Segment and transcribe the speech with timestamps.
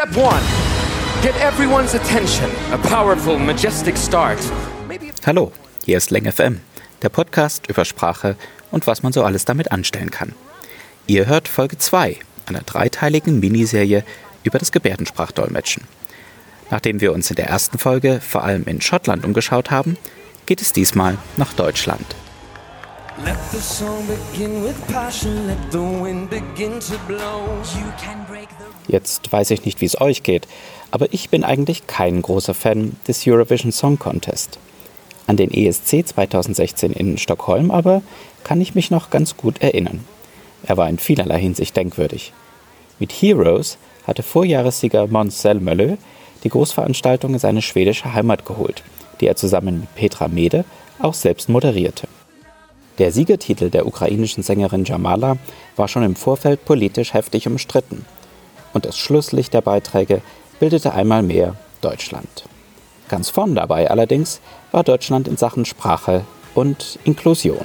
[0.00, 0.42] Step one.
[1.20, 2.48] Get everyone's attention.
[2.72, 4.38] A powerful, majestic start.
[5.26, 5.52] Hallo,
[5.84, 6.60] hier ist Leng FM,
[7.02, 8.36] der Podcast über Sprache
[8.70, 10.32] und was man so alles damit anstellen kann.
[11.06, 14.02] Ihr hört Folge 2 einer dreiteiligen Miniserie
[14.42, 15.82] über das Gebärdensprachdolmetschen.
[16.70, 19.98] Nachdem wir uns in der ersten Folge vor allem in Schottland umgeschaut haben,
[20.46, 22.06] geht es diesmal nach Deutschland.
[28.88, 30.48] Jetzt weiß ich nicht, wie es euch geht,
[30.90, 34.58] aber ich bin eigentlich kein großer Fan des Eurovision Song Contest.
[35.26, 38.02] An den ESC 2016 in Stockholm aber
[38.42, 40.04] kann ich mich noch ganz gut erinnern.
[40.62, 42.32] Er war in vielerlei Hinsicht denkwürdig.
[42.98, 45.96] Mit Heroes hatte Vorjahressieger Måns Zelmerlöw
[46.42, 48.82] die Großveranstaltung in seine schwedische Heimat geholt,
[49.20, 50.64] die er zusammen mit Petra Mede
[51.00, 52.08] auch selbst moderierte.
[53.00, 55.38] Der Siegertitel der ukrainischen Sängerin Jamala
[55.74, 58.04] war schon im Vorfeld politisch heftig umstritten.
[58.74, 60.20] Und das Schlusslicht der Beiträge
[60.58, 62.44] bildete einmal mehr Deutschland.
[63.08, 67.64] Ganz vorn dabei allerdings war Deutschland in Sachen Sprache und Inklusion.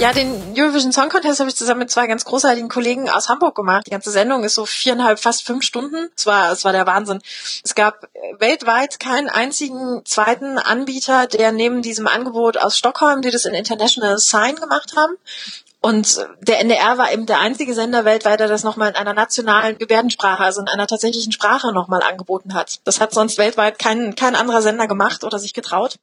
[0.00, 3.54] Ja, den Eurovision Song Contest habe ich zusammen mit zwei ganz großartigen Kollegen aus Hamburg
[3.54, 3.86] gemacht.
[3.86, 6.08] Die ganze Sendung ist so viereinhalb, fast fünf Stunden.
[6.16, 7.20] Es war, es war der Wahnsinn.
[7.62, 13.44] Es gab weltweit keinen einzigen zweiten Anbieter, der neben diesem Angebot aus Stockholm, die das
[13.44, 15.16] in International Sign gemacht haben,
[15.82, 19.78] und der NDR war eben der einzige Sender weltweit, der das nochmal in einer nationalen
[19.78, 22.80] Gebärdensprache, also in einer tatsächlichen Sprache nochmal angeboten hat.
[22.84, 25.96] Das hat sonst weltweit kein, kein anderer Sender gemacht oder sich getraut.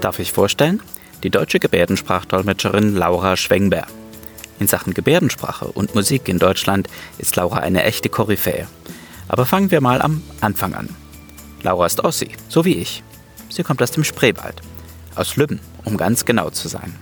[0.00, 0.80] Darf ich vorstellen?
[1.22, 3.86] Die deutsche Gebärdensprachdolmetscherin Laura Schwengber.
[4.58, 8.66] In Sachen Gebärdensprache und Musik in Deutschland ist Laura eine echte Koryphäe.
[9.28, 10.88] Aber fangen wir mal am Anfang an.
[11.62, 13.02] Laura ist Ossi, so wie ich.
[13.50, 14.62] Sie kommt aus dem Spreewald.
[15.16, 16.94] Aus Lübben, um ganz genau zu sein.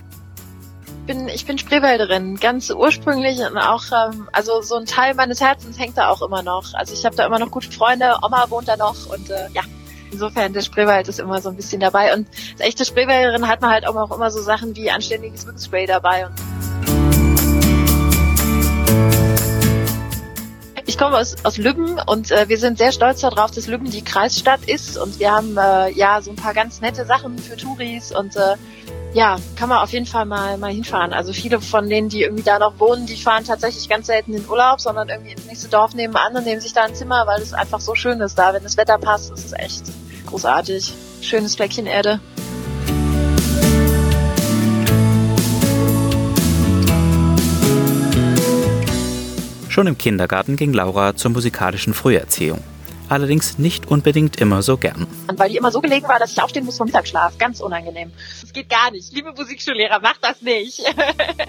[1.07, 5.79] Bin, ich bin Spreewälderin, ganz ursprünglich und auch, ähm, also so ein Teil meines Herzens
[5.79, 6.73] hängt da auch immer noch.
[6.73, 9.63] Also ich habe da immer noch gute Freunde, Oma wohnt da noch und äh, ja,
[10.11, 12.13] Insofern, der Spreewald ist immer so ein bisschen dabei.
[12.13, 16.27] Und als echte Spreewälderin hat man halt auch immer so Sachen wie anständiges Mückenspray dabei.
[20.85, 24.03] Ich komme aus, aus Lübben und äh, wir sind sehr stolz darauf, dass Lübben die
[24.03, 28.11] Kreisstadt ist und wir haben äh, ja so ein paar ganz nette Sachen für Touris
[28.11, 28.55] und äh,
[29.13, 31.13] ja, kann man auf jeden Fall mal, mal hinfahren.
[31.13, 34.47] Also viele von denen, die irgendwie da noch wohnen, die fahren tatsächlich ganz selten in
[34.47, 37.53] Urlaub, sondern irgendwie ins nächste Dorf nebenan und nehmen sich da ein Zimmer, weil es
[37.53, 38.53] einfach so schön ist da.
[38.53, 39.83] Wenn das Wetter passt, ist es echt
[40.27, 40.93] großartig.
[41.21, 42.19] Schönes Fleckchen Erde.
[49.69, 52.61] Schon im Kindergarten ging Laura zur musikalischen Früherziehung
[53.09, 55.07] allerdings nicht unbedingt immer so gern.
[55.35, 57.37] Weil die immer so gelegen war, dass ich aufstehen muss vom Mittagsschlaf.
[57.37, 58.11] Ganz unangenehm.
[58.41, 59.13] Das geht gar nicht.
[59.13, 60.81] Liebe Musikschullehrer, macht das nicht.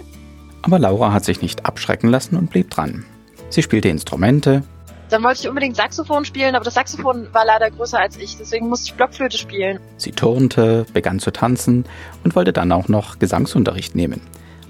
[0.63, 3.07] Aber Laura hat sich nicht abschrecken lassen und blieb dran.
[3.49, 4.63] Sie spielte Instrumente.
[5.09, 8.69] Dann wollte ich unbedingt Saxophon spielen, aber das Saxophon war leider größer als ich, deswegen
[8.69, 9.81] musste ich Blockflöte spielen.
[9.97, 11.85] Sie turnte, begann zu tanzen
[12.23, 14.21] und wollte dann auch noch Gesangsunterricht nehmen.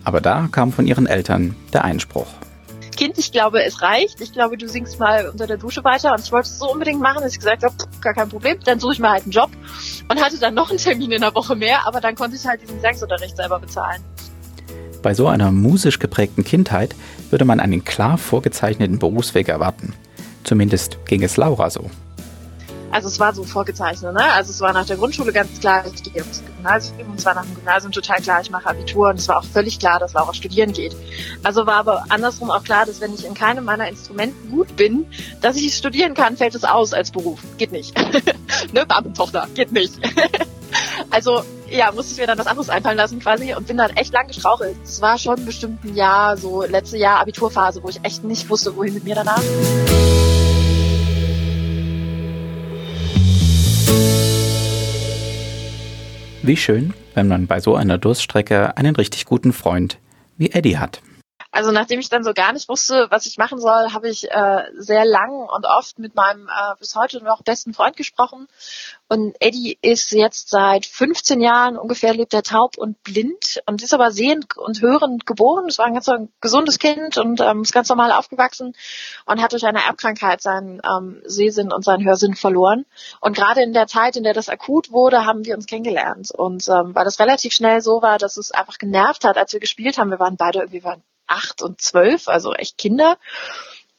[0.02, 2.28] Aber da kam von ihren Eltern der Einspruch.
[3.00, 4.20] Kind, ich glaube, es reicht.
[4.20, 6.12] Ich glaube, du singst mal unter der Dusche weiter.
[6.12, 8.78] Und ich wollte es so unbedingt machen, dass ich gesagt habe, gar kein Problem, dann
[8.78, 9.48] suche ich mir halt einen Job.
[10.10, 12.60] Und hatte dann noch einen Termin in der Woche mehr, aber dann konnte ich halt
[12.60, 14.04] diesen Gesangsunterricht selber bezahlen.
[15.00, 16.94] Bei so einer musisch geprägten Kindheit
[17.30, 19.94] würde man einen klar vorgezeichneten Berufsweg erwarten.
[20.44, 21.88] Zumindest ging es Laura so.
[22.90, 24.32] Also es war so vorgezeichnet, ne?
[24.32, 27.34] Also es war nach der Grundschule ganz klar, ich gehe aufs Gymnasium und es war
[27.34, 30.12] nach dem Gymnasium total klar, ich mache Abitur und es war auch völlig klar, dass
[30.12, 30.96] Laura studieren geht.
[31.44, 35.06] Also war aber andersrum auch klar, dass wenn ich in keinem meiner Instrumenten gut bin,
[35.40, 37.40] dass ich studieren kann, fällt es aus als Beruf.
[37.58, 37.96] Geht nicht.
[38.72, 39.94] ne, Beamtentochter, geht nicht.
[41.10, 44.12] also ja, musste ich mir dann was anderes einfallen lassen quasi und bin dann echt
[44.12, 44.76] lang gestrauchelt.
[44.82, 48.76] Es war schon bestimmt ein Jahr, so letzte Jahr Abiturphase, wo ich echt nicht wusste,
[48.76, 49.42] wohin mit mir danach.
[56.50, 59.98] Wie schön, wenn man bei so einer Durststrecke einen richtig guten Freund
[60.36, 61.00] wie Eddie hat.
[61.52, 64.64] Also nachdem ich dann so gar nicht wusste, was ich machen soll, habe ich äh,
[64.76, 68.46] sehr lang und oft mit meinem äh, bis heute noch besten Freund gesprochen.
[69.08, 73.92] Und Eddie ist jetzt seit 15 Jahren ungefähr lebt er taub und blind und ist
[73.92, 75.66] aber sehend und hörend geboren.
[75.66, 78.74] Das war ein ganz ein gesundes Kind und ähm, ist ganz normal aufgewachsen
[79.26, 82.86] und hat durch eine Erbkrankheit seinen ähm, Sehsinn und seinen Hörsinn verloren.
[83.20, 86.30] Und gerade in der Zeit, in der das akut wurde, haben wir uns kennengelernt.
[86.30, 89.60] Und ähm, weil das relativ schnell so war, dass es einfach genervt hat, als wir
[89.60, 90.10] gespielt haben.
[90.10, 93.16] Wir waren beide irgendwie waren acht und zwölf, also echt Kinder.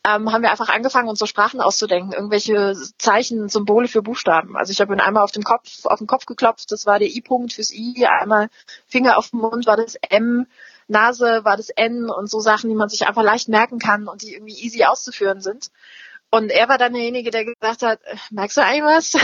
[0.07, 4.57] ähm, haben wir einfach angefangen, uns so Sprachen auszudenken, irgendwelche Zeichen, Symbole für Buchstaben.
[4.57, 7.09] Also ich habe ihn einmal auf den Kopf, auf den Kopf geklopft, das war der
[7.09, 8.49] I-Punkt fürs I, einmal
[8.87, 10.47] Finger auf den Mund war das M,
[10.87, 14.23] Nase war das N und so Sachen, die man sich einfach leicht merken kann und
[14.23, 15.71] die irgendwie easy auszuführen sind.
[16.31, 19.17] Und er war dann derjenige, der gesagt hat, äh, merkst du eigentlich was?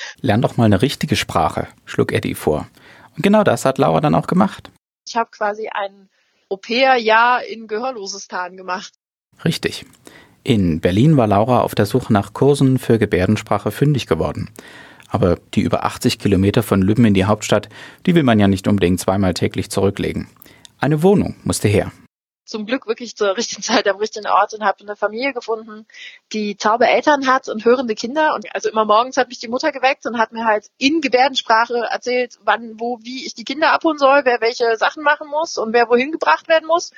[0.20, 2.68] Lern doch mal eine richtige Sprache, schlug Eddie vor.
[3.16, 4.70] Und genau das hat Laura dann auch gemacht.
[5.06, 6.08] Ich habe quasi ein
[6.52, 8.92] Au-pair-Jahr in Gehörlosistan gemacht.
[9.42, 9.86] Richtig.
[10.44, 14.50] In Berlin war Laura auf der Suche nach Kursen für Gebärdensprache fündig geworden.
[15.08, 17.70] Aber die über 80 Kilometer von Lübben in die Hauptstadt,
[18.04, 20.28] die will man ja nicht unbedingt zweimal täglich zurücklegen.
[20.78, 21.90] Eine Wohnung musste her.
[22.44, 25.86] Zum Glück wirklich zur richtigen Zeit am richtigen Ort und habe eine Familie gefunden,
[26.32, 28.34] die taube Eltern hat und hörende Kinder.
[28.34, 31.88] Und also immer morgens hat mich die Mutter geweckt und hat mir halt in Gebärdensprache
[31.90, 35.72] erzählt, wann, wo, wie ich die Kinder abholen soll, wer welche Sachen machen muss und
[35.72, 36.92] wer wohin gebracht werden muss.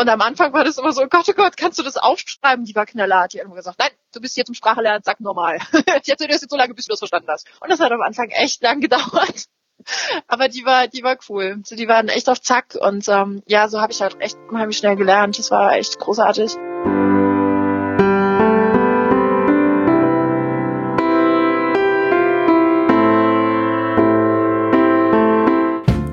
[0.00, 2.64] Und am Anfang war das immer so, Gott, oh Gott, kannst du das aufschreiben?
[2.64, 3.34] Die war knallhart.
[3.34, 5.58] Die hat immer gesagt, nein, du bist hier zum Sprachelernen, sag normal.
[5.72, 7.46] ich erzähle dir das jetzt so lange, bis du das verstanden hast.
[7.60, 9.44] Und das hat am Anfang echt lang gedauert.
[10.28, 11.60] Aber die war, die war cool.
[11.64, 14.78] So, die waren echt auf Zack und ähm, ja, so habe ich halt echt unheimlich
[14.78, 15.38] schnell gelernt.
[15.38, 16.56] Das war echt großartig.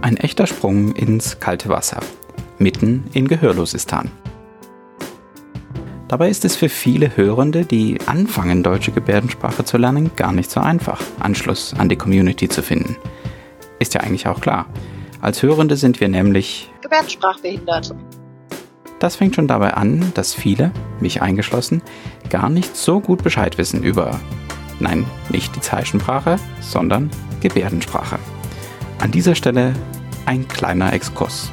[0.01, 1.99] Ein echter Sprung ins kalte Wasser
[2.59, 4.11] mitten in Gehörlosistan.
[6.07, 10.61] Dabei ist es für viele Hörende, die anfangen, deutsche Gebärdensprache zu lernen, gar nicht so
[10.61, 12.95] einfach, Anschluss an die Community zu finden.
[13.79, 14.65] Ist ja eigentlich auch klar.
[15.21, 17.93] Als Hörende sind wir nämlich Gebärdensprachbehindert.
[18.99, 21.81] Das fängt schon dabei an, dass viele, mich eingeschlossen,
[22.29, 24.19] gar nicht so gut Bescheid wissen über,
[24.79, 28.17] nein, nicht die Zeichensprache, sondern Gebärdensprache.
[28.99, 29.73] An dieser Stelle
[30.25, 31.51] ein kleiner Exkurs.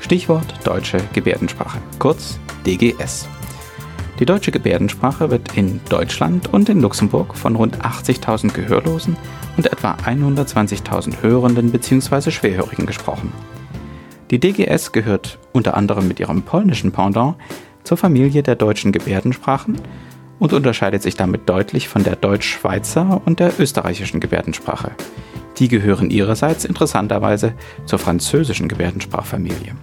[0.00, 3.28] Stichwort deutsche Gebärdensprache, kurz DGS.
[4.18, 9.16] Die deutsche Gebärdensprache wird in Deutschland und in Luxemburg von rund 80.000 Gehörlosen
[9.56, 12.30] und etwa 120.000 Hörenden bzw.
[12.30, 13.32] Schwerhörigen gesprochen.
[14.30, 17.36] Die DGS gehört unter anderem mit ihrem polnischen Pendant
[17.84, 19.80] zur Familie der deutschen Gebärdensprachen
[20.38, 24.92] und unterscheidet sich damit deutlich von der Deutsch-Schweizer und der österreichischen Gebärdensprache.
[25.58, 27.54] Die gehören ihrerseits interessanterweise
[27.86, 29.74] zur französischen Gebärdensprachfamilie.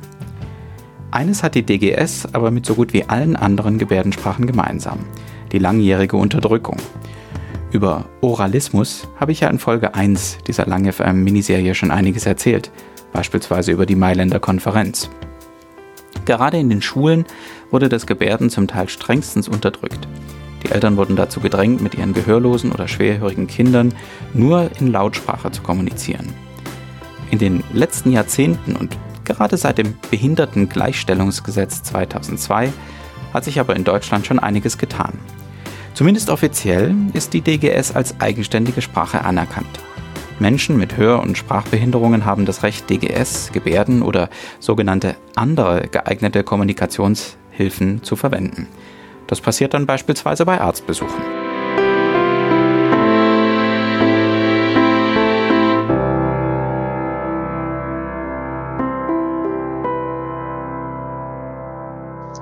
[1.10, 5.00] Eines hat die DGS aber mit so gut wie allen anderen Gebärdensprachen gemeinsam,
[5.52, 6.78] die langjährige Unterdrückung.
[7.74, 12.72] Über Oralismus habe ich ja in Folge 1 dieser lange Miniserie schon einiges erzählt,
[13.12, 15.10] beispielsweise über die Mailänder Konferenz.
[16.26, 17.26] Gerade in den Schulen
[17.72, 20.08] wurde das Gebärden zum Teil strengstens unterdrückt.
[20.62, 23.94] Die Eltern wurden dazu gedrängt, mit ihren gehörlosen oder schwerhörigen Kindern
[24.36, 26.32] nur in Lautsprache zu kommunizieren.
[27.32, 32.74] In den letzten Jahrzehnten und Gerade seit dem Behindertengleichstellungsgesetz 2002
[33.34, 35.18] hat sich aber in Deutschland schon einiges getan.
[35.94, 39.80] Zumindest offiziell ist die DGS als eigenständige Sprache anerkannt.
[40.40, 44.30] Menschen mit Hör- und Sprachbehinderungen haben das Recht, DGS, Gebärden oder
[44.60, 48.68] sogenannte andere geeignete Kommunikationshilfen zu verwenden.
[49.28, 51.22] Das passiert dann beispielsweise bei Arztbesuchen.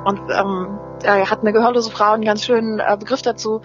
[0.05, 3.61] Und ähm, er hat eine gehörlose Frau einen ganz schönen äh, Begriff dazu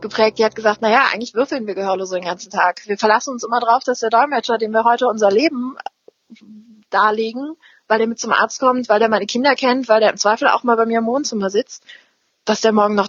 [0.00, 0.38] geprägt.
[0.38, 2.86] Die hat gesagt, naja, eigentlich würfeln wir Gehörlose den ganzen Tag.
[2.86, 5.76] Wir verlassen uns immer drauf, dass der Dolmetscher, dem wir heute unser Leben
[6.90, 7.56] darlegen,
[7.88, 10.48] weil der mit zum Arzt kommt, weil der meine Kinder kennt, weil der im Zweifel
[10.48, 11.84] auch mal bei mir im Wohnzimmer sitzt,
[12.44, 13.08] dass der morgen noch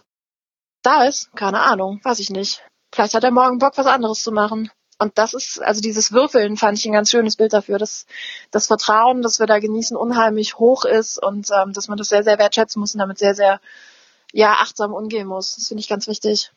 [0.81, 1.35] da ist.
[1.35, 2.63] Keine Ahnung, weiß ich nicht.
[2.93, 4.71] Vielleicht hat er morgen Bock, was anderes zu machen.
[4.97, 8.05] Und das ist, also dieses Würfeln fand ich ein ganz schönes Bild dafür, dass
[8.51, 12.23] das Vertrauen, das wir da genießen, unheimlich hoch ist und ähm, dass man das sehr,
[12.23, 13.59] sehr wertschätzen muss und damit sehr, sehr
[14.31, 15.55] ja, achtsam umgehen muss.
[15.55, 16.51] Das finde ich ganz wichtig.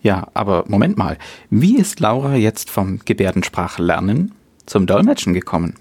[0.00, 1.18] Ja, aber Moment mal.
[1.50, 4.34] Wie ist Laura jetzt vom Gebärdensprachlernen
[4.66, 5.74] zum Dolmetschen gekommen?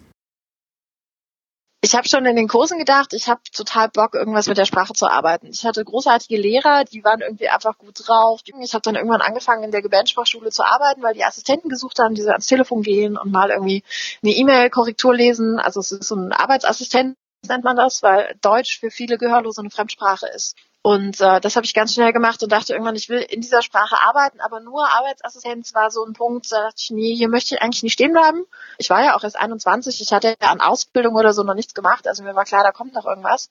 [1.85, 4.93] Ich habe schon in den Kursen gedacht, ich habe total Bock, irgendwas mit der Sprache
[4.93, 5.45] zu arbeiten.
[5.51, 8.41] Ich hatte großartige Lehrer, die waren irgendwie einfach gut drauf.
[8.43, 12.15] Ich habe dann irgendwann angefangen, in der Gebärdensprachschule zu arbeiten, weil die Assistenten gesucht haben,
[12.15, 13.83] die so ans Telefon gehen und mal irgendwie
[14.23, 15.59] eine E-Mail-Korrektur lesen.
[15.59, 19.69] Also es ist so ein Arbeitsassistent, nennt man das, weil Deutsch für viele Gehörlose eine
[19.69, 20.55] Fremdsprache ist.
[20.85, 23.63] Und äh, das habe ich ganz schnell gemacht und dachte irgendwann, ich will in dieser
[23.63, 27.55] Sprache arbeiten, aber nur Arbeitsassistenz war so ein Punkt, da dachte ich, nee, hier möchte
[27.55, 28.45] ich eigentlich nicht stehen bleiben.
[28.77, 31.73] Ich war ja auch erst 21, ich hatte ja an Ausbildung oder so noch nichts
[31.73, 33.49] gemacht, also mir war klar, da kommt noch irgendwas.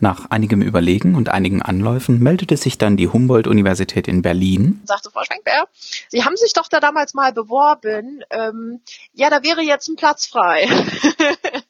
[0.00, 4.82] Nach einigem Überlegen und einigen Anläufen meldete sich dann die Humboldt-Universität in Berlin.
[4.84, 5.66] Sagte Frau Schwenkbär,
[6.10, 8.22] Sie haben sich doch da damals mal beworben.
[8.28, 8.82] Ähm,
[9.14, 10.68] ja, da wäre jetzt ein Platz frei.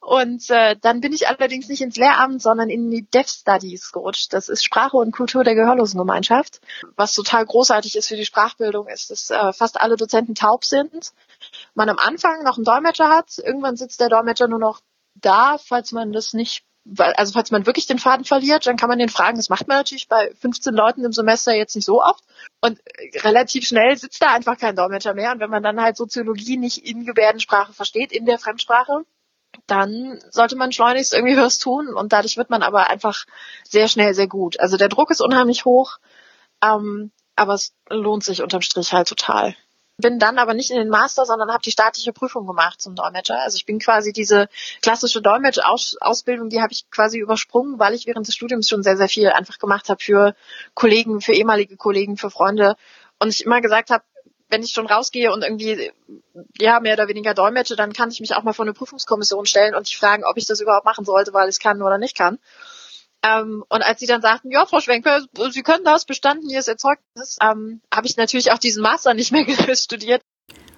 [0.00, 4.32] Und äh, dann bin ich allerdings nicht ins Lehramt, sondern in die Deaf Studies gerutscht.
[4.32, 6.60] Das ist Sprache und Kultur der Gehörlosengemeinschaft.
[6.96, 11.12] Was total großartig ist für die Sprachbildung, ist, dass äh, fast alle Dozenten taub sind.
[11.74, 14.80] Man am Anfang noch einen Dolmetscher hat, irgendwann sitzt der Dolmetscher nur noch
[15.14, 16.64] da, falls man das nicht
[16.96, 19.36] also falls man wirklich den Faden verliert, dann kann man den fragen.
[19.36, 22.22] Das macht man natürlich bei 15 Leuten im Semester jetzt nicht so oft.
[22.60, 22.78] Und
[23.22, 25.32] relativ schnell sitzt da einfach kein Dolmetscher mehr.
[25.32, 29.04] Und wenn man dann halt Soziologie nicht in Gebärdensprache versteht, in der Fremdsprache,
[29.66, 33.24] dann sollte man schleunigst irgendwie was tun und dadurch wird man aber einfach
[33.62, 34.58] sehr schnell sehr gut.
[34.60, 35.98] Also der Druck ist unheimlich hoch,
[36.62, 39.54] ähm, aber es lohnt sich unterm Strich halt total.
[39.96, 43.40] Bin dann aber nicht in den Master, sondern habe die staatliche Prüfung gemacht zum Dolmetscher.
[43.40, 44.48] Also ich bin quasi diese
[44.82, 49.08] klassische Dolmetsch-Ausbildung, die habe ich quasi übersprungen, weil ich während des Studiums schon sehr, sehr
[49.08, 50.34] viel einfach gemacht habe für
[50.74, 52.74] Kollegen, für ehemalige Kollegen, für Freunde.
[53.20, 54.02] Und ich immer gesagt habe,
[54.48, 55.92] wenn ich schon rausgehe und irgendwie
[56.58, 59.74] ja mehr oder weniger dolmetsche, dann kann ich mich auch mal vor eine Prüfungskommission stellen
[59.74, 62.16] und die fragen, ob ich das überhaupt machen sollte, weil ich es kann oder nicht
[62.16, 62.38] kann.
[63.24, 67.38] Ähm, und als sie dann sagten, ja, Frau Schwenker, Sie können das, bestanden, Ihr Zeugnis,
[67.42, 70.20] ähm, habe ich natürlich auch diesen Master nicht mehr studiert.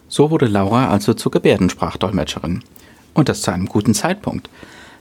[0.09, 2.62] So wurde Laura also zur Gebärdensprachdolmetscherin.
[3.15, 4.49] Und das zu einem guten Zeitpunkt.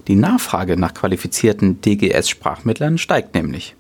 [0.08, 3.75] Die Nachfrage nach qualifizierten DGS-Sprachmittlern steigt nämlich.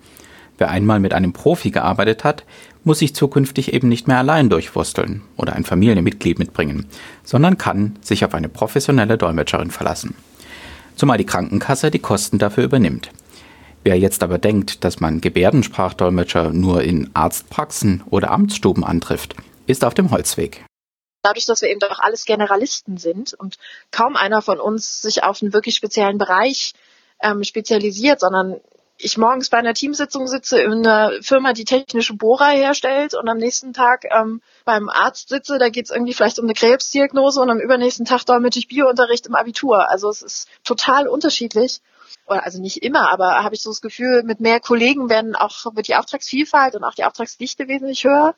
[0.57, 2.43] Wer einmal mit einem Profi gearbeitet hat,
[2.83, 6.85] muss sich zukünftig eben nicht mehr allein durchwursteln oder ein Familienmitglied mitbringen,
[7.23, 10.15] sondern kann sich auf eine professionelle Dolmetscherin verlassen.
[10.95, 13.09] Zumal die Krankenkasse die Kosten dafür übernimmt.
[13.85, 19.35] Wer jetzt aber denkt, dass man Gebärdensprachdolmetscher nur in Arztpraxen oder Amtsstuben antrifft,
[19.67, 20.65] ist auf dem Holzweg.
[21.21, 23.57] Dadurch, dass wir eben doch alles Generalisten sind und
[23.91, 26.73] kaum einer von uns sich auf einen wirklich speziellen Bereich
[27.21, 28.59] ähm, spezialisiert, sondern
[28.97, 33.37] ich morgens bei einer Teamsitzung sitze in einer Firma, die technische Bohrer herstellt und am
[33.37, 37.49] nächsten Tag ähm, beim Arzt sitze, da geht es irgendwie vielleicht um eine Krebsdiagnose und
[37.49, 39.89] am übernächsten Tag dolmetsche ich Biounterricht im Abitur.
[39.89, 41.81] Also es ist total unterschiedlich.
[42.27, 45.87] Also nicht immer, aber habe ich so das Gefühl, mit mehr Kollegen werden auch, wird
[45.87, 48.33] die Auftragsvielfalt und auch die Auftragsdichte wesentlich höher.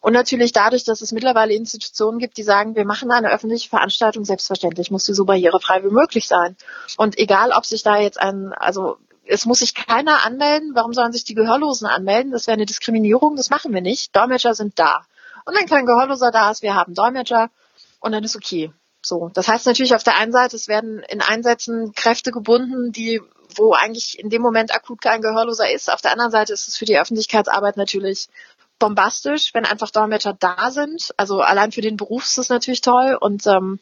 [0.00, 4.24] Und natürlich dadurch, dass es mittlerweile Institutionen gibt, die sagen, wir machen eine öffentliche Veranstaltung,
[4.24, 6.56] selbstverständlich muss sie so barrierefrei wie möglich sein.
[6.96, 10.72] Und egal, ob sich da jetzt ein, also es muss sich keiner anmelden.
[10.74, 12.32] Warum sollen sich die Gehörlosen anmelden?
[12.32, 13.36] Das wäre eine Diskriminierung.
[13.36, 14.14] Das machen wir nicht.
[14.14, 15.02] Dolmetscher sind da.
[15.44, 17.50] Und wenn kein Gehörloser da ist, wir haben Dolmetscher
[18.00, 18.72] und dann ist okay.
[19.02, 19.30] So.
[19.34, 23.20] Das heißt natürlich auf der einen Seite, es werden in Einsätzen Kräfte gebunden, die,
[23.54, 25.92] wo eigentlich in dem Moment akut kein Gehörloser ist.
[25.92, 28.28] Auf der anderen Seite ist es für die Öffentlichkeitsarbeit natürlich
[28.78, 31.14] bombastisch, wenn einfach Dolmetscher da sind.
[31.16, 33.78] Also allein für den Beruf ist das natürlich toll und ähm,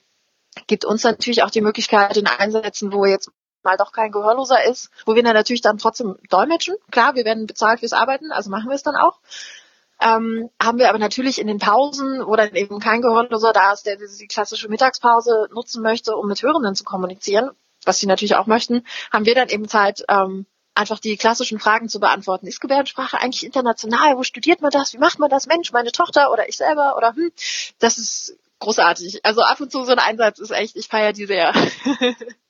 [0.66, 3.30] gibt uns natürlich auch die Möglichkeit in Einsätzen, wo jetzt
[3.64, 6.76] mal doch kein Gehörloser ist, wo wir dann natürlich dann trotzdem dolmetschen.
[6.90, 9.18] Klar, wir werden bezahlt fürs Arbeiten, also machen wir es dann auch.
[10.00, 13.86] Ähm, haben wir aber natürlich in den Pausen, wo dann eben kein Gehörloser da ist,
[13.86, 17.50] der die klassische Mittagspause nutzen möchte, um mit Hörenden zu kommunizieren,
[17.84, 21.88] was sie natürlich auch möchten, haben wir dann eben Zeit, ähm, einfach die klassischen Fragen
[21.88, 22.46] zu beantworten.
[22.46, 24.16] Ist Gebärdensprache eigentlich international?
[24.16, 24.92] Wo studiert man das?
[24.92, 25.46] Wie macht man das?
[25.46, 27.30] Mensch, meine Tochter oder ich selber oder hm?
[27.78, 29.24] Das ist großartig.
[29.24, 31.52] Also ab und zu so ein Einsatz ist echt, ich feiere die sehr.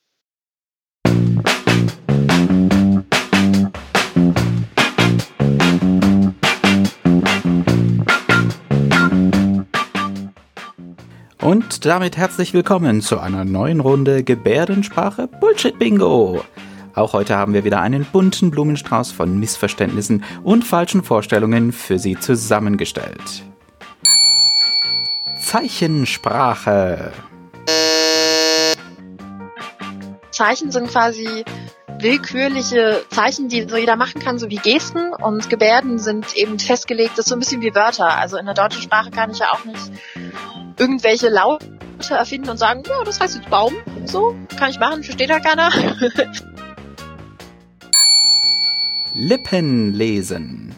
[11.44, 16.42] Und damit herzlich willkommen zu einer neuen Runde Gebärdensprache Bullshit Bingo.
[16.94, 22.18] Auch heute haben wir wieder einen bunten Blumenstrauß von Missverständnissen und falschen Vorstellungen für Sie
[22.18, 23.44] zusammengestellt.
[25.38, 27.12] Zeichensprache.
[30.30, 31.44] Zeichen sind quasi
[31.98, 37.12] willkürliche Zeichen, die so jeder machen kann, so wie Gesten und Gebärden sind eben festgelegt,
[37.12, 38.16] das ist so ein bisschen wie Wörter.
[38.16, 39.92] Also in der deutschen Sprache kann ich ja auch nicht
[40.84, 41.64] irgendwelche Laute
[42.10, 43.72] erfinden und sagen, ja, das heißt jetzt Baum.
[44.04, 45.70] So, kann ich machen, versteht ja keiner.
[49.14, 50.74] Lippen lesen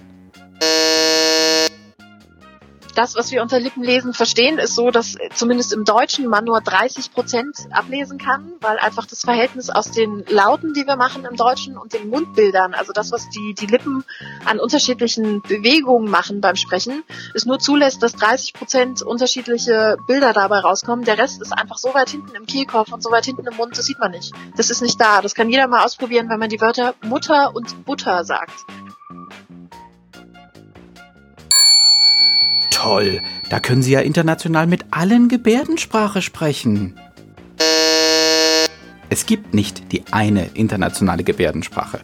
[2.96, 7.12] das, was wir unter Lippenlesen verstehen, ist so, dass zumindest im Deutschen man nur 30
[7.12, 11.76] Prozent ablesen kann, weil einfach das Verhältnis aus den Lauten, die wir machen im Deutschen
[11.76, 14.04] und den Mundbildern, also das, was die, die Lippen
[14.44, 20.60] an unterschiedlichen Bewegungen machen beim Sprechen, es nur zulässt, dass 30 Prozent unterschiedliche Bilder dabei
[20.60, 21.04] rauskommen.
[21.04, 23.76] Der Rest ist einfach so weit hinten im Kehlkopf und so weit hinten im Mund,
[23.76, 24.32] das sieht man nicht.
[24.56, 25.20] Das ist nicht da.
[25.20, 28.64] Das kann jeder mal ausprobieren, wenn man die Wörter Mutter und Butter sagt.
[32.86, 36.94] Toll, da können Sie ja international mit allen Gebärdensprache sprechen.
[39.10, 41.98] Es gibt nicht die eine internationale Gebärdensprache.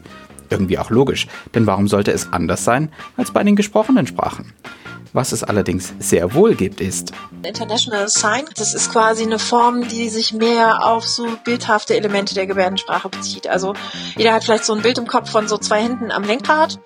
[0.50, 4.54] Irgendwie auch logisch, denn warum sollte es anders sein als bei den gesprochenen Sprachen?
[5.14, 8.46] Was es allerdings sehr wohl gibt, ist International Sign.
[8.56, 13.46] Das ist quasi eine Form, die sich mehr auf so bildhafte Elemente der Gebärdensprache bezieht.
[13.46, 13.74] Also
[14.16, 16.78] jeder hat vielleicht so ein Bild im Kopf von so zwei Händen am Lenkrad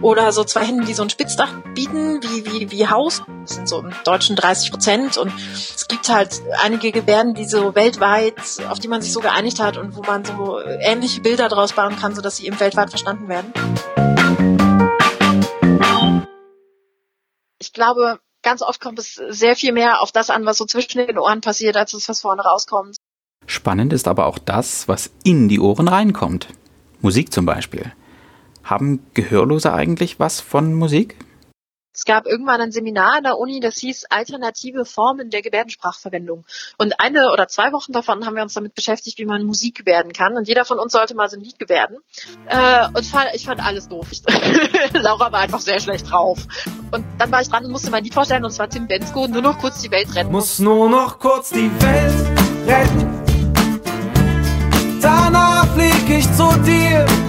[0.00, 3.22] oder so zwei Händen, die so ein Spitzdach bieten, wie, wie, wie Haus.
[3.42, 5.18] Das sind so im Deutschen 30 Prozent.
[5.18, 8.34] Und es gibt halt einige Gebärden, die so weltweit,
[8.70, 11.96] auf die man sich so geeinigt hat und wo man so ähnliche Bilder draus bauen
[11.96, 13.52] kann, sodass sie eben weltweit verstanden werden.
[17.64, 20.98] Ich glaube, ganz oft kommt es sehr viel mehr auf das an, was so zwischen
[20.98, 22.96] den Ohren passiert, als was vorne rauskommt.
[23.46, 26.48] Spannend ist aber auch das, was in die Ohren reinkommt.
[27.00, 27.92] Musik zum Beispiel.
[28.62, 31.16] Haben Gehörlose eigentlich was von Musik?
[31.94, 36.44] Es gab irgendwann ein Seminar an der Uni, das hieß Alternative Formen der Gebärdensprachverwendung.
[36.76, 40.12] Und eine oder zwei Wochen davon haben wir uns damit beschäftigt, wie man Musik gebärden
[40.12, 40.36] kann.
[40.36, 41.98] Und jeder von uns sollte mal so ein Lied gebärden.
[42.46, 44.08] Äh, und ich fand alles doof.
[44.92, 46.40] Laura war einfach sehr schlecht drauf.
[46.90, 49.42] Und dann war ich dran und musste mein Lied vorstellen, und zwar Tim Bensko, nur
[49.42, 50.32] noch kurz die Welt retten.
[50.32, 53.24] Muss nur noch kurz die Welt retten.
[55.00, 57.23] Danach flieg ich zu dir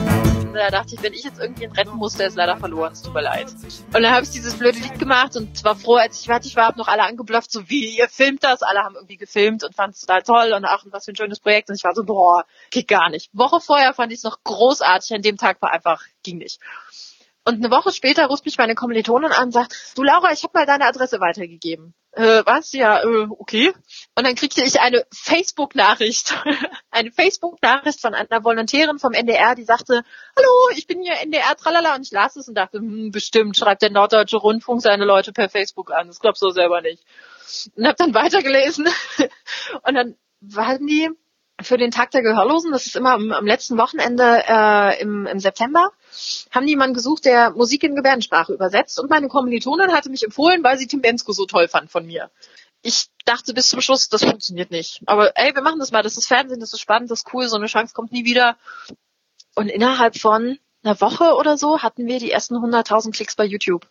[0.56, 3.14] da dachte ich, wenn ich jetzt irgendwen retten muss, der ist leider verloren, es tut
[3.14, 3.48] mir leid.
[3.52, 6.66] Und dann habe ich dieses blöde Lied gemacht und war froh, als ich fertig war,
[6.66, 9.94] habe noch alle angeblufft, so wie, ihr filmt das, alle haben irgendwie gefilmt und fanden
[9.94, 12.46] es total toll und ach, was für ein schönes Projekt und ich war so, boah,
[12.72, 13.30] geht gar nicht.
[13.34, 16.60] Woche vorher fand ich es noch großartig, an dem Tag war einfach, ging nicht.
[17.48, 20.52] Und eine Woche später ruft mich meine Kommilitonin an und sagt, du Laura, ich habe
[20.56, 21.94] mal deine Adresse weitergegeben.
[22.16, 22.72] Äh, was?
[22.72, 23.74] Ja, äh, okay.
[24.16, 26.34] Und dann kriegte ich eine Facebook-Nachricht.
[26.92, 30.02] eine Facebook-Nachricht von einer Volontärin vom NDR, die sagte,
[30.38, 31.96] hallo, ich bin hier NDR, tralala.
[31.96, 35.50] Und ich las es und dachte, hm, bestimmt schreibt der Norddeutsche Rundfunk seine Leute per
[35.50, 36.08] Facebook an.
[36.08, 37.04] Das glaubst du selber nicht.
[37.76, 38.88] Und habe dann weitergelesen.
[39.84, 41.10] und dann waren die
[41.62, 45.40] für den Tag der Gehörlosen, das ist immer am, am letzten Wochenende äh, im, im
[45.40, 45.92] September,
[46.52, 49.00] haben die jemanden gesucht, der Musik in Gebärdensprache übersetzt.
[49.00, 52.32] Und meine Kommilitonin hatte mich empfohlen, weil sie Tim Bensko so toll fand von mir.
[52.82, 55.02] Ich dachte bis zum Schluss, das funktioniert nicht.
[55.06, 56.04] Aber ey, wir machen das mal.
[56.04, 58.58] Das ist Fernsehen, das ist spannend, das ist cool, so eine Chance kommt nie wieder.
[59.56, 63.88] Und innerhalb von einer Woche oder so hatten wir die ersten 100.000 Klicks bei YouTube.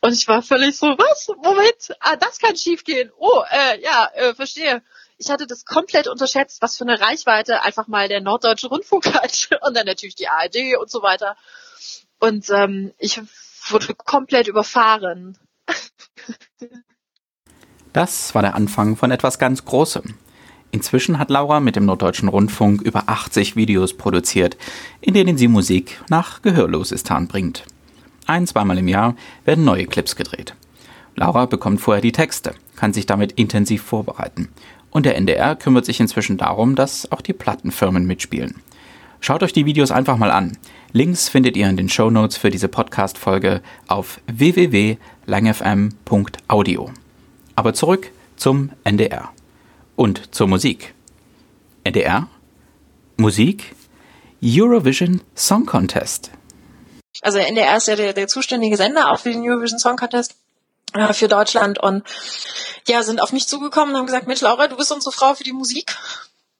[0.00, 1.28] Und ich war völlig so, was?
[1.42, 3.10] Moment, ah, das kann schiefgehen.
[3.18, 4.82] Oh, äh, ja, äh, verstehe
[5.18, 9.48] ich hatte das komplett unterschätzt, was für eine Reichweite einfach mal der Norddeutsche Rundfunk hat
[9.66, 11.36] und dann natürlich die ARD und so weiter.
[12.18, 13.20] Und ähm, ich
[13.68, 15.38] wurde komplett überfahren.
[17.92, 20.16] Das war der Anfang von etwas ganz Großem.
[20.70, 24.56] Inzwischen hat Laura mit dem Norddeutschen Rundfunk über 80 Videos produziert,
[25.00, 27.64] in denen sie Musik nach Gehörlosistan bringt.
[28.26, 30.54] Ein-, zweimal im Jahr werden neue Clips gedreht.
[31.14, 34.52] Laura bekommt vorher die Texte, kann sich damit intensiv vorbereiten
[34.96, 38.62] und der NDR kümmert sich inzwischen darum, dass auch die Plattenfirmen mitspielen.
[39.20, 40.56] Schaut euch die Videos einfach mal an.
[40.90, 46.90] Links findet ihr in den Show Notes für diese Podcast-Folge auf www.langfm.audio.
[47.56, 49.28] Aber zurück zum NDR.
[49.96, 50.94] Und zur Musik.
[51.84, 52.28] NDR?
[53.18, 53.74] Musik?
[54.42, 56.30] Eurovision Song Contest.
[57.20, 60.36] Also NDR ist ja der, der zuständige Sender auch für den Eurovision Song Contest
[60.98, 62.04] äh, für Deutschland und
[62.88, 65.44] ja, sind auf mich zugekommen und haben gesagt, Mensch, Laura, du bist unsere Frau für
[65.44, 65.96] die Musik.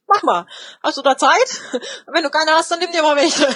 [0.09, 0.46] Mach mal.
[0.85, 1.61] Hast du da Zeit?
[2.07, 3.49] Wenn du keine hast, dann nimm dir mal welche.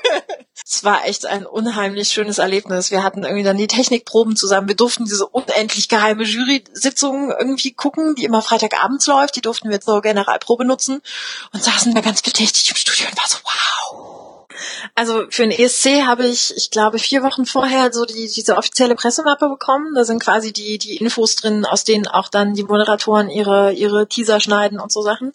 [0.64, 2.90] es war echt ein unheimlich schönes Erlebnis.
[2.90, 4.68] Wir hatten irgendwie dann die Technikproben zusammen.
[4.68, 9.36] Wir durften diese unendlich geheime Jury-Sitzung irgendwie gucken, die immer Freitagabends läuft.
[9.36, 11.02] Die durften wir zur Generalprobe nutzen
[11.52, 14.19] und saßen da ganz bedächtig im Studio und war so, wow
[14.94, 18.94] also für den ESC habe ich, ich glaube, vier Wochen vorher so die, diese offizielle
[18.94, 19.94] Pressemappe bekommen.
[19.94, 24.06] Da sind quasi die, die Infos drin, aus denen auch dann die Moderatoren ihre, ihre
[24.06, 25.32] Teaser schneiden und so Sachen.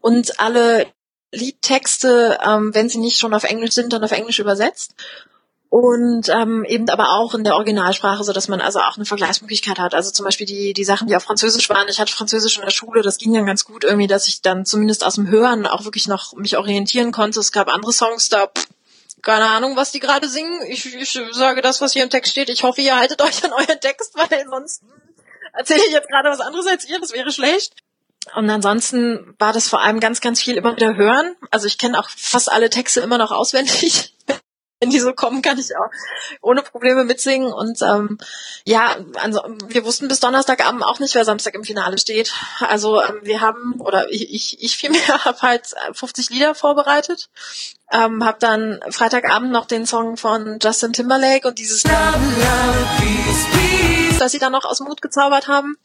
[0.00, 0.86] Und alle
[1.32, 4.94] Liedtexte, ähm, wenn sie nicht schon auf Englisch sind, dann auf Englisch übersetzt
[5.72, 9.78] und ähm, eben aber auch in der Originalsprache, so dass man also auch eine Vergleichsmöglichkeit
[9.78, 9.94] hat.
[9.94, 11.88] Also zum Beispiel die die Sachen, die auf Französisch waren.
[11.88, 14.66] Ich hatte Französisch in der Schule, das ging dann ganz gut irgendwie, dass ich dann
[14.66, 17.40] zumindest aus dem Hören auch wirklich noch mich orientieren konnte.
[17.40, 18.48] Es gab andere Songs da.
[18.48, 18.66] Pff,
[19.22, 20.60] keine Ahnung, was die gerade singen.
[20.68, 22.50] Ich, ich sage das, was hier im Text steht.
[22.50, 24.82] Ich hoffe, ihr haltet euch an euren Text, weil sonst
[25.54, 27.00] erzähle ich jetzt gerade was anderes als ihr.
[27.00, 27.76] Das wäre schlecht.
[28.36, 31.34] Und ansonsten war das vor allem ganz, ganz viel immer wieder hören.
[31.50, 34.11] Also ich kenne auch fast alle Texte immer noch auswendig
[34.82, 35.90] wenn die so kommen, kann ich auch
[36.40, 37.52] ohne Probleme mitsingen.
[37.52, 38.18] Und ähm,
[38.64, 42.32] ja, also wir wussten bis Donnerstagabend auch nicht, wer Samstag im Finale steht.
[42.58, 47.30] Also ähm, wir haben, oder ich, ich, ich vielmehr habe halt 50 Lieder vorbereitet.
[47.92, 53.46] Ähm, habe dann Freitagabend noch den Song von Justin Timberlake und dieses Love, Love, peace,
[53.52, 55.76] peace, das sie dann noch aus dem Mut gezaubert haben.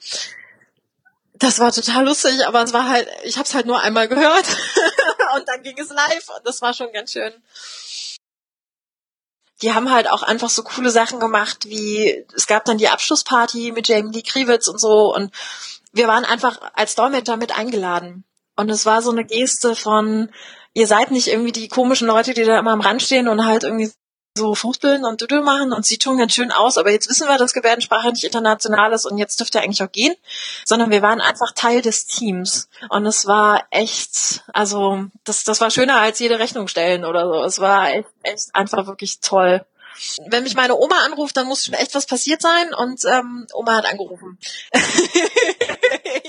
[1.36, 4.48] Das war total lustig, aber es war halt, ich habe es halt nur einmal gehört
[5.36, 7.32] und dann ging es live und das war schon ganz schön
[9.62, 13.72] die haben halt auch einfach so coole Sachen gemacht, wie es gab dann die Abschlussparty
[13.72, 15.32] mit Jamie Lee Kriewitz und so und
[15.94, 18.24] wir waren einfach als Dolmetscher mit eingeladen.
[18.56, 20.30] Und es war so eine Geste von,
[20.74, 23.64] ihr seid nicht irgendwie die komischen Leute, die da immer am Rand stehen und halt
[23.64, 23.92] irgendwie
[24.38, 27.38] so fuchteln und Düdel machen und sie tun ganz schön aus, aber jetzt wissen wir,
[27.38, 30.16] dass Gebärdensprache nicht international ist und jetzt dürfte eigentlich auch gehen,
[30.64, 35.72] sondern wir waren einfach Teil des Teams und es war echt, also das, das war
[35.72, 37.44] schöner als jede Rechnung stellen oder so.
[37.44, 39.66] Es war echt, echt einfach wirklich toll.
[40.28, 43.78] Wenn mich meine Oma anruft, dann muss schon echt was passiert sein und ähm, Oma
[43.78, 44.38] hat angerufen.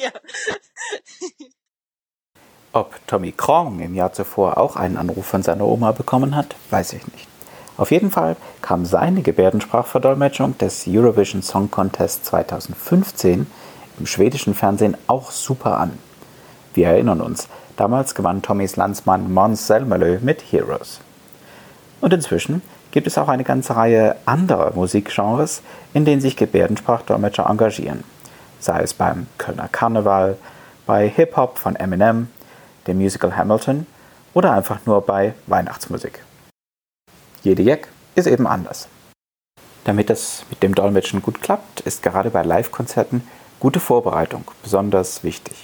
[0.02, 0.10] ja.
[2.72, 6.94] Ob Tommy Krong im Jahr zuvor auch einen Anruf von seiner Oma bekommen hat, weiß
[6.94, 7.26] ich nicht.
[7.78, 13.46] Auf jeden Fall kam seine Gebärdensprachverdolmetschung des Eurovision Song Contest 2015
[14.00, 15.96] im schwedischen Fernsehen auch super an.
[16.74, 21.00] Wir erinnern uns, damals gewann Tommys Landsmann Måns Zelmerlöw mit Heroes.
[22.00, 25.62] Und inzwischen gibt es auch eine ganze Reihe anderer Musikgenres,
[25.94, 28.02] in denen sich Gebärdensprachdolmetscher engagieren.
[28.58, 30.36] Sei es beim Kölner Karneval,
[30.84, 32.26] bei Hip-Hop von Eminem,
[32.88, 33.86] dem Musical Hamilton
[34.34, 36.24] oder einfach nur bei Weihnachtsmusik.
[37.48, 38.88] Jede Jack ist eben anders.
[39.84, 43.26] Damit das mit dem Dolmetschen gut klappt, ist gerade bei Live-Konzerten
[43.58, 45.54] gute Vorbereitung besonders wichtig.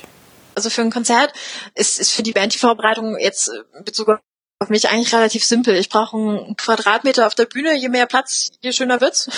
[0.54, 1.34] Also für ein Konzert
[1.74, 4.18] ist, ist für die Band die Vorbereitung jetzt in Bezug
[4.64, 5.76] auf mich eigentlich relativ simpel.
[5.76, 7.76] Ich brauche einen Quadratmeter auf der Bühne.
[7.76, 9.28] Je mehr Platz, je schöner wird's.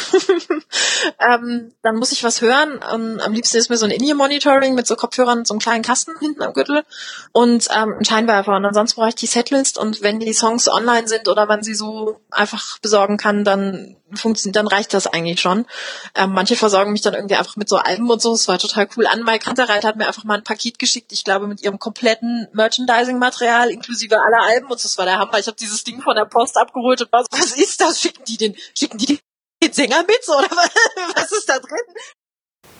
[1.20, 2.80] ähm, dann muss ich was hören.
[2.92, 6.12] Ähm, am liebsten ist mir so ein In-Ear-Monitoring mit so Kopfhörern so einem kleinen Kasten
[6.20, 6.84] hinten am Gürtel
[7.32, 8.56] und ähm, ein Scheinwerfer.
[8.56, 9.78] Und ansonsten brauche ich die Setlist.
[9.78, 14.56] Und wenn die Songs online sind oder man sie so einfach besorgen kann, dann funktioniert,
[14.56, 15.66] dann reicht das eigentlich schon.
[16.14, 18.32] Ähm, manche versorgen mich dann irgendwie einfach mit so Alben und so.
[18.34, 19.06] Es war total cool.
[19.06, 21.12] Anne Kantereit hat mir einfach mal ein Paket geschickt.
[21.12, 25.38] Ich glaube mit ihrem kompletten Merchandising-Material inklusive aller Alben und das war der Hammer.
[25.38, 28.00] Ich habe dieses Ding von der Post abgeholt und was, was ist das?
[28.00, 29.18] Schicken die den, schicken die
[29.62, 30.48] den Sänger mit oder
[31.14, 31.78] was ist da drin?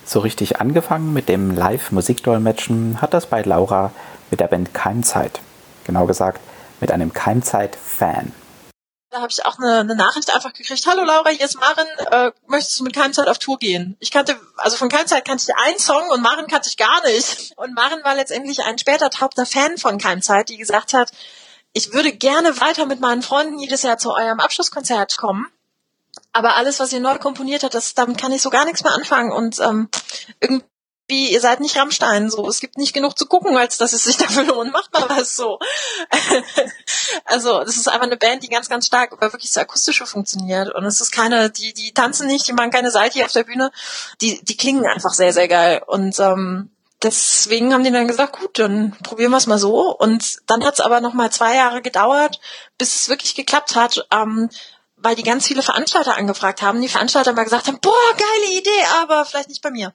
[0.05, 3.93] So richtig angefangen mit dem Live-Musikdolmetschen hat das bei Laura
[4.31, 5.41] mit der Band Keimzeit.
[5.85, 6.41] Genau gesagt,
[6.81, 8.33] mit einem Keimzeit-Fan.
[9.11, 10.85] Da habe ich auch eine, eine Nachricht einfach gekriegt.
[10.87, 11.87] Hallo Laura, hier ist Maren.
[12.11, 13.97] Äh, möchtest du mit Keimzeit auf Tour gehen?
[14.01, 17.53] Ich kannte, also von Keimzeit kannte ich einen Song und Maren kannte ich gar nicht.
[17.57, 21.13] Und Maren war letztendlich ein später taubter Fan von Keimzeit, die gesagt hat,
[21.73, 25.47] ich würde gerne weiter mit meinen Freunden jedes Jahr zu eurem Abschlusskonzert kommen.
[26.33, 28.95] Aber alles, was ihr neu komponiert habt, das, damit kann ich so gar nichts mehr
[28.95, 29.31] anfangen.
[29.31, 29.89] Und ähm,
[30.41, 30.65] irgendwie
[31.09, 32.49] wie, ihr seid nicht Rammstein, so.
[32.49, 34.73] Es gibt nicht genug zu gucken, als dass es sich dafür lohnt.
[34.73, 35.59] Macht mal was so.
[37.25, 40.75] also, das ist einfach eine Band, die ganz, ganz stark über wirklich so akustische funktioniert.
[40.75, 43.71] Und es ist keine, die, die tanzen nicht, die machen keine Seite auf der Bühne.
[44.21, 45.83] Die, die klingen einfach sehr, sehr geil.
[45.87, 46.71] Und, ähm,
[47.03, 49.95] deswegen haben die dann gesagt, gut, dann probieren wir es mal so.
[49.97, 52.41] Und dann hat es aber noch mal zwei Jahre gedauert,
[52.79, 54.07] bis es wirklich geklappt hat.
[54.11, 54.51] Ähm,
[54.99, 58.71] weil die ganz viele Veranstalter angefragt haben, die Veranstalter mal gesagt haben, boah, geile Idee,
[59.03, 59.93] aber vielleicht nicht bei mir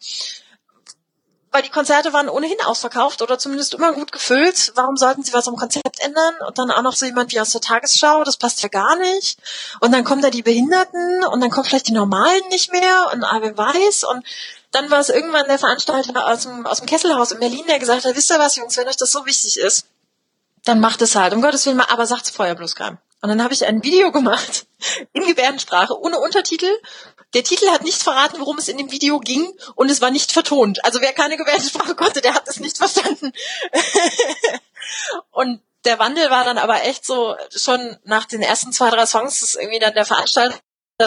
[1.51, 4.71] weil die Konzerte waren ohnehin ausverkauft oder zumindest immer gut gefüllt.
[4.75, 6.35] Warum sollten sie was am Konzept ändern?
[6.47, 9.37] Und dann auch noch so jemand wie aus der Tagesschau, das passt ja gar nicht.
[9.81, 13.23] Und dann kommen da die Behinderten und dann kommen vielleicht die Normalen nicht mehr und
[13.23, 14.05] ah, wer weiß.
[14.05, 14.25] Und
[14.71, 18.05] dann war es irgendwann der Veranstalter aus dem, aus dem Kesselhaus in Berlin, der gesagt
[18.05, 19.85] hat, wisst ihr was, Jungs, wenn euch das so wichtig ist,
[20.63, 21.33] dann macht es halt.
[21.33, 22.97] Um Gottes Willen aber sagt's vorher bloß keinem.
[23.21, 24.65] Und dann habe ich ein Video gemacht
[25.13, 26.69] in Gebärdensprache ohne Untertitel.
[27.33, 30.31] Der Titel hat nicht verraten, worum es in dem Video ging und es war nicht
[30.31, 30.83] vertont.
[30.83, 33.31] Also wer keine Gebärdensprache konnte, der hat es nicht verstanden.
[35.31, 39.39] und der Wandel war dann aber echt so schon nach den ersten zwei, drei Songs,
[39.39, 40.59] dass irgendwie dann der Veranstalter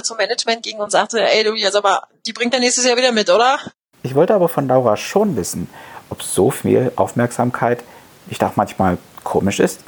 [0.03, 3.13] zum Management ging und sagte, ey du, jetzt aber, die bringt er nächstes Jahr wieder
[3.13, 3.59] mit, oder?
[4.03, 5.69] Ich wollte aber von Laura schon wissen,
[6.09, 7.85] ob so viel Aufmerksamkeit
[8.27, 9.81] nicht auch manchmal komisch ist.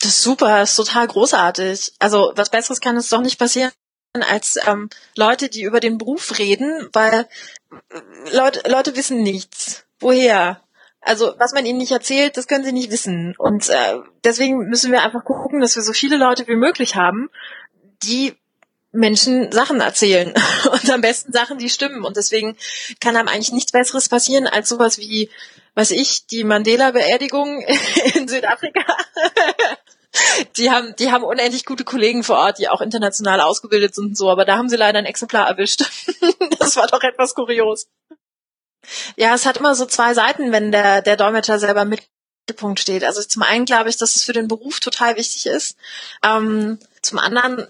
[0.00, 1.94] Das ist super, ist total großartig.
[1.98, 3.70] Also was Besseres kann es doch nicht passieren
[4.14, 7.28] als ähm, Leute, die über den Beruf reden, weil
[7.70, 9.84] äh, Leute, Leute wissen nichts.
[10.00, 10.60] Woher?
[11.00, 13.34] Also was man ihnen nicht erzählt, das können sie nicht wissen.
[13.38, 17.30] Und äh, deswegen müssen wir einfach gucken, dass wir so viele Leute wie möglich haben,
[18.02, 18.34] die
[18.92, 20.34] Menschen Sachen erzählen
[20.72, 22.04] und am besten Sachen, die stimmen.
[22.04, 22.56] Und deswegen
[23.00, 25.30] kann einem eigentlich nichts Besseres passieren als sowas wie,
[25.74, 27.62] was ich, die Mandela-Beerdigung
[28.14, 28.84] in Südafrika.
[30.56, 34.16] die haben, die haben unendlich gute Kollegen vor Ort, die auch international ausgebildet sind und
[34.16, 35.84] so, aber da haben sie leider ein Exemplar erwischt.
[36.58, 37.88] das war doch etwas kurios.
[39.16, 42.02] Ja, es hat immer so zwei Seiten, wenn der, der Dolmetscher selber mit
[42.48, 43.04] Mittelpunkt steht.
[43.04, 45.76] Also zum einen glaube ich, dass es für den Beruf total wichtig ist.
[46.24, 47.68] Ähm, zum anderen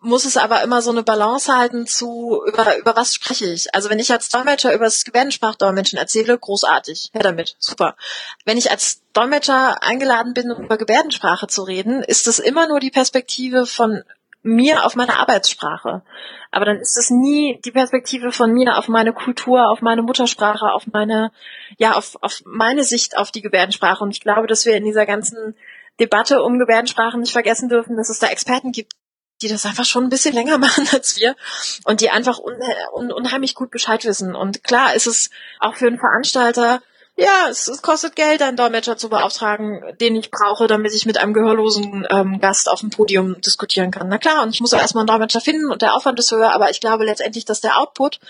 [0.00, 3.74] muss es aber immer so eine Balance halten zu, über, über was spreche ich.
[3.74, 7.96] Also wenn ich als Dolmetscher über das Gebärdensprachdolmetschen erzähle, großartig, her damit, super.
[8.44, 12.80] Wenn ich als Dolmetscher eingeladen bin, um über Gebärdensprache zu reden, ist es immer nur
[12.80, 14.02] die Perspektive von
[14.42, 16.02] mir auf meine Arbeitssprache.
[16.50, 20.72] Aber dann ist es nie die Perspektive von mir auf meine Kultur, auf meine Muttersprache,
[20.72, 21.30] auf meine,
[21.76, 24.02] ja, auf, auf meine Sicht auf die Gebärdensprache.
[24.02, 25.54] Und ich glaube, dass wir in dieser ganzen
[26.00, 28.94] Debatte um Gebärdensprachen nicht vergessen dürfen, dass es da Experten gibt,
[29.42, 31.36] die das einfach schon ein bisschen länger machen als wir
[31.84, 32.54] und die einfach un
[32.94, 34.34] un unheimlich gut Bescheid wissen.
[34.34, 36.80] Und klar ist es auch für einen Veranstalter,
[37.16, 41.18] ja, es, es, kostet Geld, einen Dolmetscher zu beauftragen, den ich brauche, damit ich mit
[41.18, 44.08] einem gehörlosen ähm, Gast auf dem Podium diskutieren kann.
[44.08, 46.52] Na klar, und ich muss auch erstmal einen Dolmetscher finden und der Aufwand ist höher,
[46.52, 48.20] aber ich glaube letztendlich, dass der Output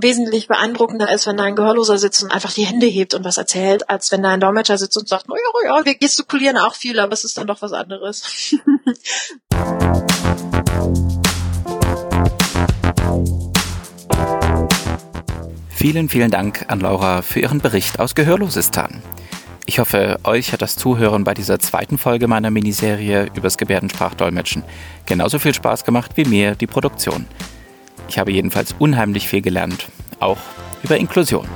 [0.00, 3.36] wesentlich beeindruckender ist, wenn da ein Gehörloser sitzt und einfach die Hände hebt und was
[3.36, 6.74] erzählt, als wenn da ein Dolmetscher sitzt und sagt, oh ja, ja, wir gestikulieren auch
[6.74, 8.54] viel, aber es ist dann doch was anderes.
[15.70, 19.00] Vielen, vielen Dank an Laura für ihren Bericht aus Gehörlosistan.
[19.64, 24.64] Ich hoffe, euch hat das Zuhören bei dieser zweiten Folge meiner Miniserie übers Gebärdensprachdolmetschen
[25.06, 27.26] genauso viel Spaß gemacht wie mir die Produktion.
[28.08, 29.86] Ich habe jedenfalls unheimlich viel gelernt,
[30.18, 30.38] auch
[30.82, 31.46] über Inklusion.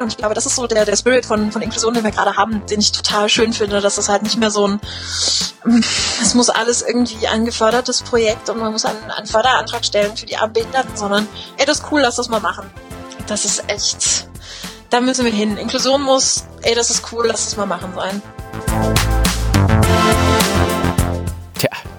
[0.00, 2.36] Und ich glaube, das ist so der, der Spirit von, von Inklusion, den wir gerade
[2.36, 4.80] haben, den ich total schön finde, dass es halt nicht mehr so ein,
[6.20, 10.26] es muss alles irgendwie ein gefördertes Projekt und man muss einen, einen Förderantrag stellen für
[10.26, 12.70] die armen Behinderten, sondern, ey, das ist cool, lass das mal machen.
[13.26, 14.28] Das ist echt,
[14.90, 15.56] da müssen wir hin.
[15.56, 19.23] Inklusion muss, ey, das ist cool, lass das mal machen sein.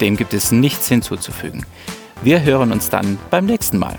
[0.02, 1.66] Dem gibt es nichts hinzuzufügen.
[2.22, 3.98] Wir hören uns dann beim nächsten Mal.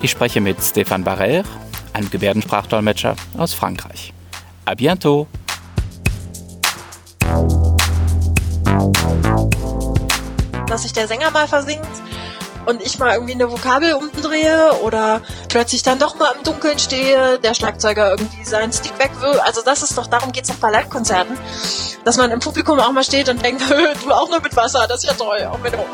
[0.00, 1.44] Ich spreche mit Stéphane Barrère,
[1.92, 4.12] einem Gebärdensprachdolmetscher aus Frankreich.
[4.64, 5.26] A bientôt!
[10.66, 11.88] Dass sich der Sänger mal versingt
[12.66, 17.38] und ich mal irgendwie eine Vokabel umdrehe oder plötzlich dann doch mal im Dunkeln stehe,
[17.38, 19.40] der Schlagzeuger irgendwie seinen Stick weg will.
[19.40, 21.36] Also das ist doch, darum geht's doch bei Live-Konzerten,
[22.08, 23.62] dass man im Publikum auch mal steht und denkt,
[24.02, 25.46] du auch nur mit Wasser, das ist ja toll.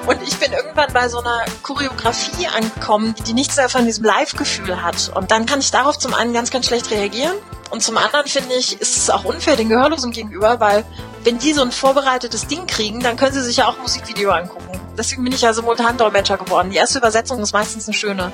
[0.06, 4.80] Und ich bin irgendwann bei so einer Choreografie angekommen, die nichts mehr von diesem Live-Gefühl
[4.80, 5.10] hat.
[5.12, 7.34] Und dann kann ich darauf zum einen ganz, ganz schlecht reagieren
[7.70, 10.84] und zum anderen finde ich, ist es auch unfair den Gehörlosen gegenüber, weil
[11.24, 14.78] wenn die so ein vorbereitetes Ding kriegen, dann können sie sich ja auch Musikvideo angucken.
[14.96, 16.70] Deswegen bin ich ja Simultandolmetscher geworden.
[16.70, 18.32] Die erste Übersetzung ist meistens eine schöne.